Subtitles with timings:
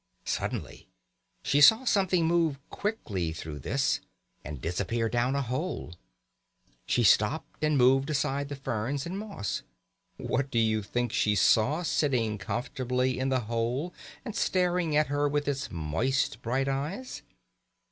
[0.25, 0.89] Suddenly
[1.43, 3.99] she saw something move quickly through this,
[4.43, 5.93] and disappear down a hole.
[6.87, 9.61] She stopped and moved aside the ferns and moss.
[10.17, 13.93] What do you think she saw sitting comfortably in the hole
[14.25, 17.21] and staring at her with its moist bright eyes?